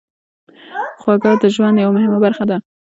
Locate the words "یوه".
1.83-1.93